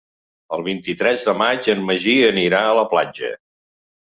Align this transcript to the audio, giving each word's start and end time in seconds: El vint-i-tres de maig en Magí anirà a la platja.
El 0.55 0.63
vint-i-tres 0.67 1.25
de 1.27 1.35
maig 1.41 1.69
en 1.75 1.83
Magí 1.91 2.17
anirà 2.31 2.63
a 2.71 2.73
la 2.81 2.87
platja. 2.97 3.31